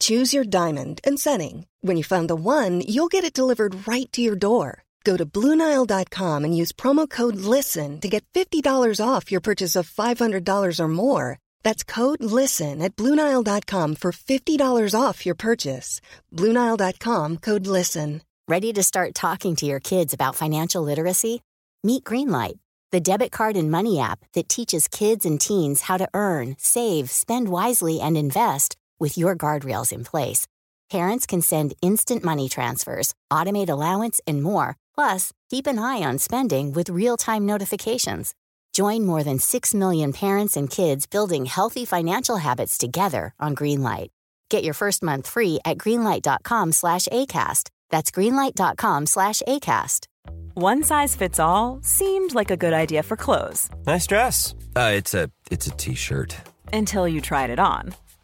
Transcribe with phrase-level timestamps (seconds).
[0.00, 1.66] Choose your diamond and setting.
[1.82, 4.84] When you find the one, you'll get it delivered right to your door.
[5.04, 8.62] Go to Bluenile.com and use promo code LISTEN to get $50
[9.06, 11.38] off your purchase of $500 or more.
[11.62, 16.00] That's code LISTEN at Bluenile.com for $50 off your purchase.
[16.34, 18.22] Bluenile.com code LISTEN.
[18.48, 21.42] Ready to start talking to your kids about financial literacy?
[21.84, 22.58] Meet Greenlight,
[22.90, 27.10] the debit card and money app that teaches kids and teens how to earn, save,
[27.10, 30.46] spend wisely, and invest with your guardrails in place.
[30.90, 34.76] Parents can send instant money transfers, automate allowance, and more.
[34.94, 38.34] Plus, keep an eye on spending with real time notifications.
[38.72, 44.08] Join more than 6 million parents and kids building healthy financial habits together on Greenlight.
[44.48, 47.70] Get your first month free at greenlight.com slash ACAST.
[47.90, 50.06] That's greenlight.com slash ACAST.
[50.54, 54.54] One size fits all seemed like a good idea for clothes Nice dress.
[54.76, 56.36] Uh, it's a it's a t-shirt.
[56.72, 57.94] until you tried it on.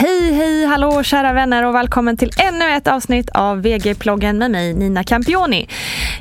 [0.00, 4.74] Hej, hej, hallå kära vänner och välkommen till ännu ett avsnitt av VG-ploggen med mig
[4.74, 5.68] Nina Campioni.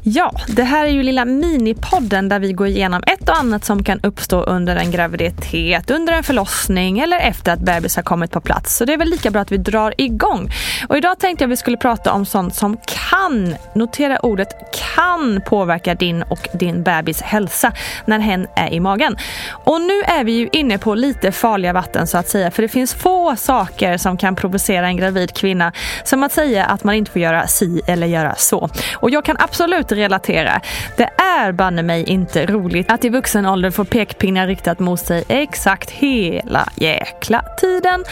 [0.03, 3.83] Ja, det här är ju lilla minipodden där vi går igenom ett och annat som
[3.83, 8.41] kan uppstå under en graviditet, under en förlossning eller efter att bebis har kommit på
[8.41, 8.77] plats.
[8.77, 10.51] Så det är väl lika bra att vi drar igång.
[10.89, 12.77] Och idag tänkte jag att vi skulle prata om sånt som
[13.11, 14.49] kan, notera ordet
[14.95, 17.71] kan påverka din och din bebis hälsa
[18.05, 19.17] när hen är i magen.
[19.49, 22.67] Och nu är vi ju inne på lite farliga vatten så att säga, för det
[22.67, 23.66] finns få saker
[23.97, 25.71] som kan provocera en gravid kvinna
[26.03, 28.69] som att säga att man inte får göra si eller göra så.
[28.95, 30.61] Och jag kan absolut relatera.
[30.97, 35.23] Det är banne mig inte roligt att i vuxen ålder få pekpinnar riktat mot sig
[35.27, 38.03] exakt hela jäkla tiden.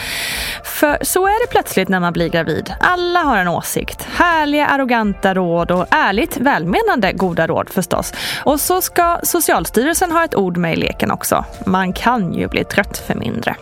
[0.64, 2.74] För så är det plötsligt när man blir gravid.
[2.80, 4.08] Alla har en åsikt.
[4.16, 8.12] Härliga arroganta råd och ärligt välmenande goda råd förstås.
[8.44, 11.44] Och så ska Socialstyrelsen ha ett ord med i leken också.
[11.66, 13.56] Man kan ju bli trött för mindre.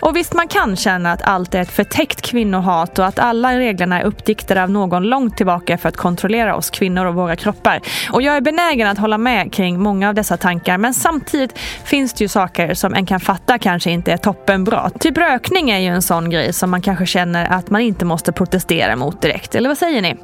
[0.00, 4.00] Och visst man kan känna att allt är ett förtäckt kvinnohat och att alla reglerna
[4.00, 7.80] är uppdiktade av någon långt tillbaka för att kontrollera oss kvinnor och våra kroppar.
[8.10, 12.12] Och jag är benägen att hålla med kring många av dessa tankar men samtidigt finns
[12.12, 14.90] det ju saker som en kan fatta kanske inte är toppenbra.
[14.90, 18.32] Typ rökning är ju en sån grej som man kanske känner att man inte måste
[18.32, 19.54] protestera mot direkt.
[19.54, 20.16] Eller vad säger ni?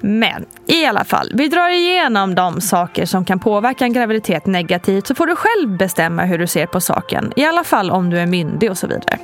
[0.00, 5.06] Men i alla fall, vi drar igenom de saker som kan påverka en graviditet negativt
[5.06, 7.32] så får du själv bestämma hur du ser på saken.
[7.36, 9.18] I alla fall om du är myndig och så vidare.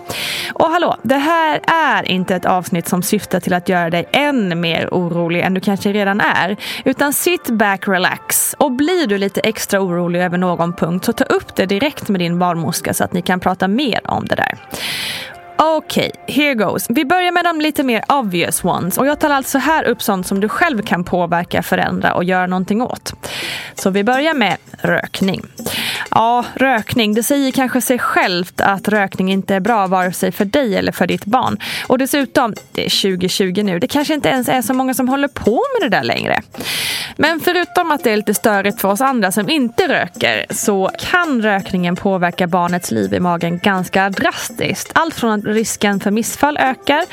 [0.54, 4.60] Och hallå, det här är inte ett avsnitt som syftar till att göra dig än
[4.60, 6.56] mer orolig än du kanske redan är.
[6.84, 8.54] Utan sit back, relax.
[8.58, 12.20] Och blir du lite extra orolig över någon punkt så ta upp det direkt med
[12.20, 14.58] din barnmorska så att ni kan prata mer om det där.
[15.58, 16.86] Okej, okay, here goes.
[16.88, 18.98] Vi börjar med de lite mer obvious ones.
[18.98, 22.46] Och jag tar alltså här upp sånt som du själv kan påverka, förändra och göra
[22.46, 23.14] någonting åt.
[23.74, 25.42] Så vi börjar med rökning.
[26.10, 27.14] Ja, rökning.
[27.14, 30.92] Det säger kanske sig självt att rökning inte är bra vare sig för dig eller
[30.92, 31.58] för ditt barn.
[31.86, 35.28] Och dessutom, det är 2020 nu, det kanske inte ens är så många som håller
[35.28, 36.42] på med det där längre.
[37.16, 41.42] Men förutom att det är lite störigt för oss andra som inte röker så kan
[41.42, 44.90] rökningen påverka barnets liv i magen ganska drastiskt.
[44.94, 47.04] Allt från att risken för missfall ökar,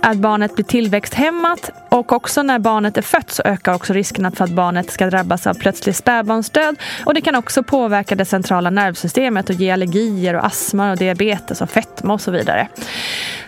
[0.00, 4.44] att barnet blir tillväxthämmat och också när barnet är fött så ökar också riskerna för
[4.44, 9.50] att barnet ska drabbas av plötslig spädbarnsdöd och det kan också påverka det centrala nervsystemet
[9.50, 12.68] och ge allergier och astma och diabetes och fetma och så vidare.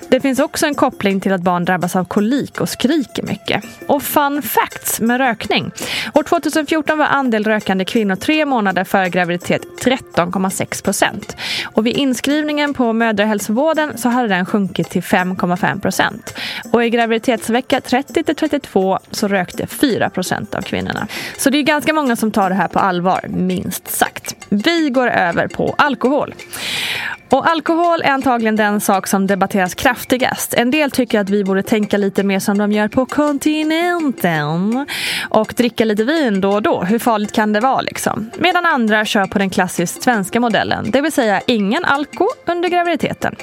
[0.09, 3.65] Det finns också en koppling till att barn drabbas av kolik och skriker mycket.
[3.87, 5.71] Och fun facts med rökning.
[6.15, 11.37] År 2014 var andel rökande kvinnor tre månader före graviditet 13,6 procent.
[11.65, 16.35] Och vid inskrivningen på mödrahälsovården så hade den sjunkit till 5,5 procent.
[16.73, 21.07] Och i graviditetsvecka 30 till 32 så rökte 4 procent av kvinnorna.
[21.39, 24.37] Så det är ganska många som tar det här på allvar, minst sagt.
[24.49, 26.35] Vi går över på alkohol.
[27.31, 30.55] Och alkohol är antagligen den sak som debatteras kraftigast.
[30.55, 34.87] En del tycker att vi borde tänka lite mer som de gör på kontinenten
[35.29, 36.83] och dricka lite vin då och då.
[36.83, 38.31] Hur farligt kan det vara liksom?
[38.39, 43.35] Medan andra kör på den klassiskt svenska modellen, det vill säga ingen alko under graviditeten.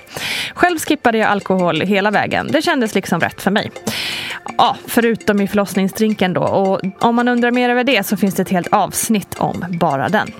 [0.53, 2.47] Själv skippade jag alkohol hela vägen.
[2.51, 3.71] Det kändes liksom rätt för mig.
[4.57, 6.41] Ja, förutom i förlossningsdrinken då.
[6.41, 10.09] Och om man undrar mer över det så finns det ett helt avsnitt om bara
[10.09, 10.31] den.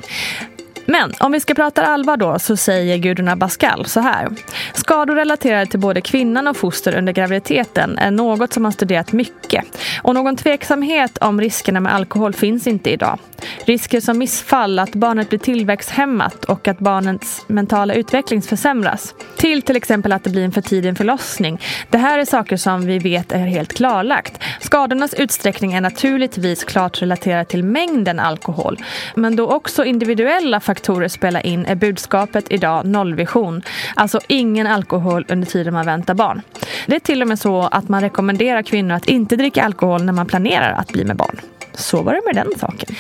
[0.86, 4.28] Men om vi ska prata allvar då så säger Gudrun Abascal så här.
[4.74, 9.78] Skador relaterade till både kvinnan och foster under graviditeten är något som man studerat mycket.
[10.02, 13.20] Och någon tveksamhet om riskerna med alkohol finns inte idag.
[13.66, 19.16] Risker som missfall, att barnet blir tillväxthämmat och att barnets mentala utveckling försämras.
[19.38, 21.62] Till till exempel att det blir en för tidig förlossning.
[21.90, 24.44] Det här är saker som vi vet är helt klarlagt.
[24.62, 28.78] Skadornas utsträckning är naturligtvis klart relaterad till mängden alkohol.
[29.16, 30.73] Men då också individuella faktorer
[31.10, 33.62] spelar in är budskapet idag nollvision.
[33.96, 36.42] Alltså ingen alkohol under tiden man väntar barn.
[36.88, 40.14] Det är till och med så att man rekommenderar kvinnor att inte dricka alkohol när
[40.14, 41.40] man planerar att bli med barn.
[41.74, 42.96] Så var det med den saken.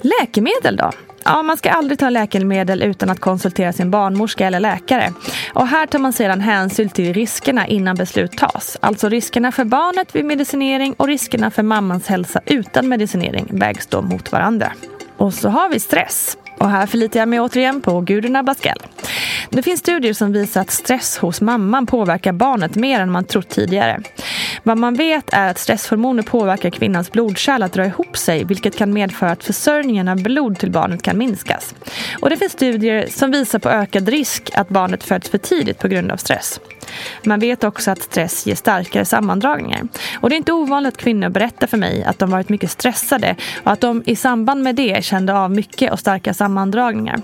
[0.00, 0.90] Läkemedel då?
[1.24, 5.12] Ja, man ska aldrig ta läkemedel utan att konsultera sin barnmorska eller läkare.
[5.52, 8.76] Och här tar man sedan hänsyn till riskerna innan beslut tas.
[8.80, 14.02] Alltså riskerna för barnet vid medicinering och riskerna för mammans hälsa utan medicinering vägs då
[14.02, 14.72] mot varandra.
[15.16, 16.36] Och så har vi stress.
[16.58, 18.78] Och här förlitar jag mig återigen på Gudrun Abascal.
[19.50, 23.48] Det finns studier som visar att stress hos mamman påverkar barnet mer än man trott
[23.48, 24.00] tidigare.
[24.62, 28.92] Vad man vet är att stresshormoner påverkar kvinnans blodkärl att dra ihop sig vilket kan
[28.92, 31.74] medföra att försörjningen av blod till barnet kan minskas.
[32.20, 35.88] Och det finns studier som visar på ökad risk att barnet föds för tidigt på
[35.88, 36.60] grund av stress.
[37.24, 39.82] Man vet också att stress ger starkare sammandragningar.
[40.20, 43.36] Och det är inte ovanligt att kvinnor berättar för mig att de varit mycket stressade
[43.64, 47.20] och att de i samband med det kände av mycket och starka sammandragningar.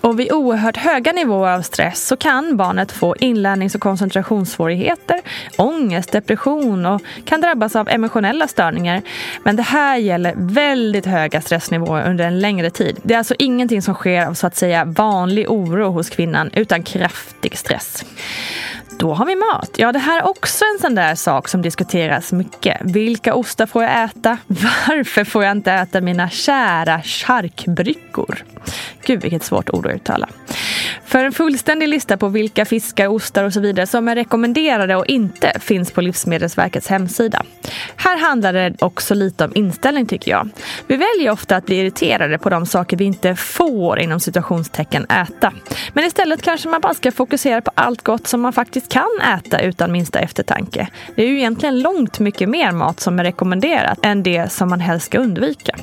[0.00, 5.20] Och vid oerhört höga nivåer av stress så kan barnet få inlärnings och koncentrationssvårigheter,
[5.58, 9.02] ångest, depression och kan drabbas av emotionella störningar.
[9.42, 12.98] Men det här gäller väldigt höga stressnivåer under en längre tid.
[13.02, 16.82] Det är alltså ingenting som sker av så att säga vanlig oro hos kvinnan utan
[16.82, 18.04] kraftig stress.
[18.98, 19.70] Då har vi mat.
[19.76, 22.80] Ja, det här är också en sån där sak som diskuteras mycket.
[22.84, 24.38] Vilka ostar får jag äta?
[24.46, 28.44] Varför får jag inte äta mina kära charkbrickor?
[29.06, 30.28] Gud, vilket svårt ord att uttala.
[31.04, 35.06] För en fullständig lista på vilka fiskar, ostar och så vidare som är rekommenderade och
[35.06, 37.42] inte finns på Livsmedelsverkets hemsida.
[37.96, 40.48] Här handlar det också lite om inställning tycker jag.
[40.86, 45.52] Vi väljer ofta att bli irriterade på de saker vi inte får inom situationstecken äta.
[45.92, 49.60] Men istället kanske man bara ska fokusera på allt gott som man faktiskt kan äta
[49.60, 50.88] utan minsta eftertanke.
[51.16, 54.80] Det är ju egentligen långt mycket mer mat som är rekommenderat än det som man
[54.80, 55.76] helst ska undvika.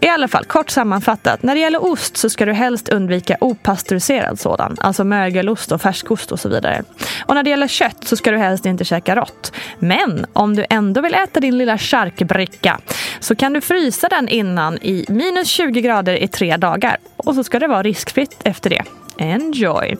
[0.00, 1.42] I alla fall, kort sammanfattat.
[1.42, 4.76] När det gäller ost så ska du helst undvika opastöriserad sådan.
[4.80, 6.82] Alltså mögelost och färskost och så vidare.
[7.26, 9.52] Och när det gäller kött så ska du helst inte käka rått.
[9.78, 12.80] Men om du ändå vill äta din lilla charkbricka
[13.20, 16.96] så kan du frysa den innan i minus 20 grader i tre dagar.
[17.16, 18.82] Och så ska det vara riskfritt efter det.
[19.18, 19.96] Enjoy!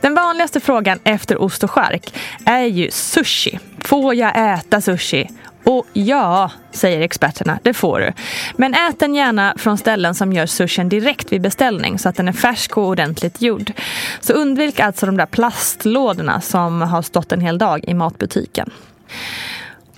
[0.00, 2.14] Den vanligaste frågan efter ost och skärk
[2.46, 3.58] är ju sushi.
[3.84, 5.28] Får jag äta sushi?
[5.64, 8.12] Och ja, säger experterna, det får du.
[8.56, 12.28] Men ät den gärna från ställen som gör sushin direkt vid beställning så att den
[12.28, 13.72] är färsk och ordentligt gjord.
[14.20, 18.70] Så undvik alltså de där plastlådorna som har stått en hel dag i matbutiken.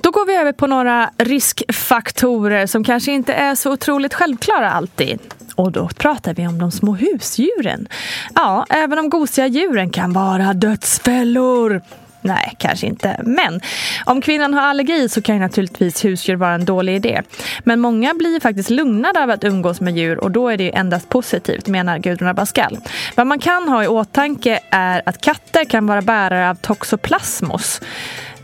[0.05, 5.19] Då går vi över på några riskfaktorer som kanske inte är så otroligt självklara alltid.
[5.55, 7.89] Och då pratar vi om de små husdjuren.
[8.35, 11.83] Ja, även de gosiga djuren kan vara dödsfällor.
[12.21, 13.21] Nej, kanske inte.
[13.25, 13.61] Men
[14.05, 17.23] om kvinnan har allergi så kan ju naturligtvis husdjur vara en dålig idé.
[17.65, 21.09] Men många blir faktiskt lugnade av att umgås med djur och då är det endast
[21.09, 22.79] positivt, menar Gudrun Abascal.
[23.15, 27.81] Vad man kan ha i åtanke är att katter kan vara bärare av toxoplasmos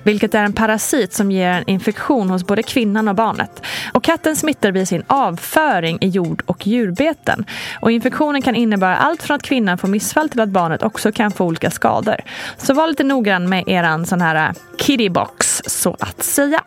[0.02, 3.62] vilket är en parasit som ger en infektion hos både kvinnan och barnet.
[3.92, 7.44] Och katten smittar via sin avföring i jord och djurbeten.
[7.80, 11.30] Och infektionen kan innebära allt från att kvinnan får missfall till att barnet också kan
[11.30, 12.20] få olika skador.
[12.56, 16.62] Så var lite noggrann med eran sån här eh, kittybox, så att säga.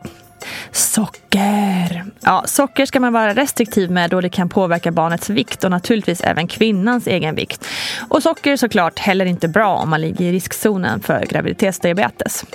[0.72, 2.06] Socker.
[2.22, 6.22] Ja, socker ska man vara restriktiv med då det kan påverka barnets vikt och naturligtvis
[6.22, 7.68] även kvinnans egen vikt.
[8.10, 12.46] Och socker är såklart heller inte bra om man ligger i riskzonen för graviditetsdiabetes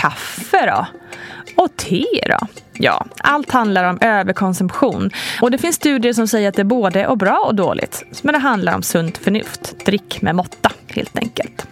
[0.00, 0.86] kaffe då?
[1.56, 2.46] Och te då?
[2.72, 5.10] Ja, allt handlar om överkonsumtion.
[5.42, 8.04] Och det finns studier som säger att det är både är bra och dåligt.
[8.22, 9.86] Men det handlar om sunt förnuft.
[9.86, 11.66] Drick med måtta, helt enkelt.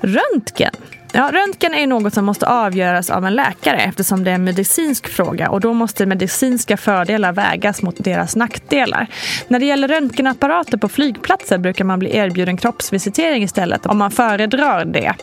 [0.00, 0.72] Röntgen
[1.18, 5.08] Ja, röntgen är något som måste avgöras av en läkare eftersom det är en medicinsk
[5.08, 9.06] fråga och då måste medicinska fördelar vägas mot deras nackdelar.
[9.48, 14.84] När det gäller röntgenapparater på flygplatser brukar man bli erbjuden kroppsvisitering istället om man föredrar
[14.84, 15.14] det.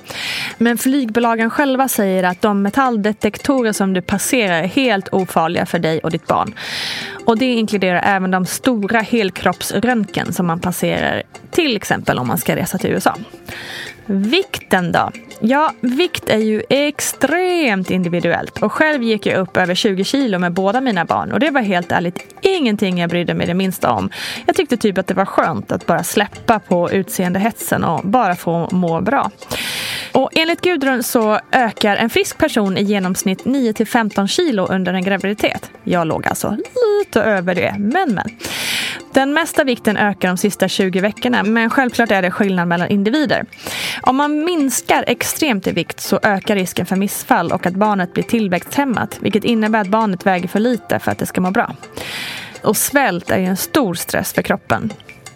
[0.57, 5.99] Men flygbolagen själva säger att de metalldetektorer som du passerar är helt ofarliga för dig
[5.99, 6.53] och ditt barn.
[7.25, 12.55] Och det inkluderar även de stora helkroppsröntgen som man passerar till exempel om man ska
[12.55, 13.17] resa till USA.
[14.05, 15.11] Vikten då?
[15.39, 20.53] Ja, vikt är ju extremt individuellt och själv gick jag upp över 20 kilo med
[20.53, 24.09] båda mina barn och det var helt ärligt ingenting jag brydde mig det minsta om.
[24.45, 28.69] Jag tyckte typ att det var skönt att bara släppa på utseendehetsen och bara få
[28.71, 29.31] må bra.
[30.11, 35.71] Och enligt Gudrun så ökar en frisk person i genomsnitt 9-15 kilo under en graviditet.
[35.83, 36.57] Jag låg alltså
[36.99, 38.29] lite över det, men men.
[39.15, 43.45] Den mesta vikten ökar de sista 20 veckorna, men självklart är det skillnad mellan individer.
[44.01, 48.23] Om man minskar extremt i vikt så ökar risken för missfall och att barnet blir
[48.23, 51.75] tillväxthämmat, vilket innebär att barnet väger för lite för att det ska må bra.
[52.63, 54.93] Och svält är ju en stor stress för kroppen.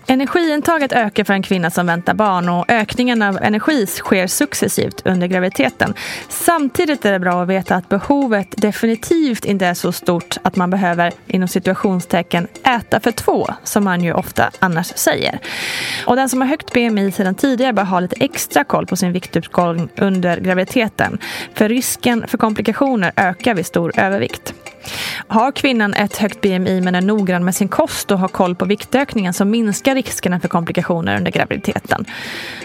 [0.09, 5.27] Energiintaget ökar för en kvinna som väntar barn och ökningen av energi sker successivt under
[5.27, 5.93] graviditeten.
[6.29, 10.69] Samtidigt är det bra att veta att behovet definitivt inte är så stort att man
[10.69, 15.39] behöver inom situationstecken äta för två, som man ju ofta annars säger.
[16.05, 19.11] Och den som har högt BMI sedan tidigare bör ha lite extra koll på sin
[19.11, 21.17] viktuppgång under graviditeten.
[21.53, 24.53] För risken för komplikationer ökar vid stor övervikt.
[25.27, 28.65] Har kvinnan ett högt BMI men är noggrann med sin kost och har koll på
[28.65, 32.05] viktökningen så minskar riskerna för komplikationer under graviditeten.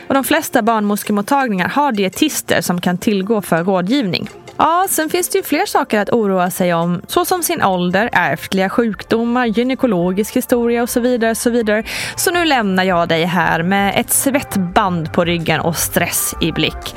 [0.08, 4.28] Och de flesta barnmorskemottagningar har dietister som kan tillgå för rådgivning.
[4.56, 8.68] Ja, sen finns det ju fler saker att oroa sig om, såsom sin ålder, ärftliga
[8.68, 11.34] sjukdomar, gynekologisk historia och så vidare.
[11.34, 11.84] Så, vidare.
[12.16, 16.94] så nu lämnar jag dig här med ett svettband på ryggen och stress i blick.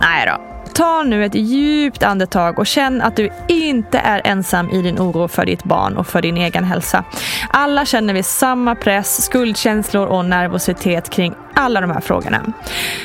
[0.00, 4.82] Nej då, Ta nu ett djupt andetag och känn att du inte är ensam i
[4.82, 7.04] din oro för ditt barn och för din egen hälsa.
[7.50, 12.52] Alla känner vi samma press, skuldkänslor och nervositet kring alla de här frågorna.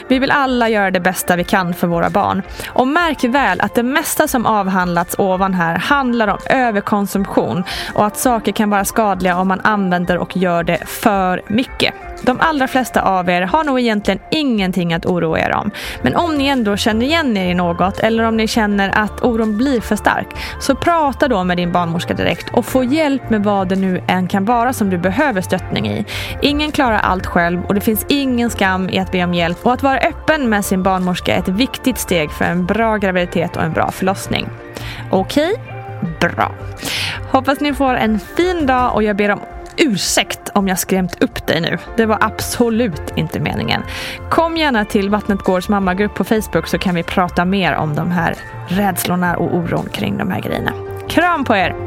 [0.07, 2.41] Vi vill alla göra det bästa vi kan för våra barn.
[2.69, 8.17] Och märk väl att det mesta som avhandlats ovan här handlar om överkonsumtion och att
[8.17, 12.06] saker kan vara skadliga om man använder och gör det för mycket.
[12.21, 15.71] De allra flesta av er har nog egentligen ingenting att oroa er om.
[16.01, 19.57] Men om ni ändå känner igen er i något eller om ni känner att oron
[19.57, 20.27] blir för stark
[20.59, 24.27] så prata då med din barnmorska direkt och få hjälp med vad det nu än
[24.27, 26.05] kan vara som du behöver stöttning i.
[26.41, 29.73] Ingen klarar allt själv och det finns ingen skam i att be om hjälp och
[29.73, 33.63] att vara öppen med sin barnmorska är ett viktigt steg för en bra graviditet och
[33.63, 34.47] en bra förlossning.
[35.11, 35.53] Okej?
[35.53, 35.77] Okay?
[36.19, 36.51] Bra.
[37.31, 39.39] Hoppas ni får en fin dag och jag ber om
[39.77, 41.77] ursäkt om jag skrämt upp dig nu.
[41.97, 43.81] Det var absolut inte meningen.
[44.29, 48.11] Kom gärna till Vattnet Gårds mammagrupp på Facebook så kan vi prata mer om de
[48.11, 48.35] här
[48.67, 50.71] rädslorna och oron kring de här grejerna.
[51.09, 51.86] Kram på er!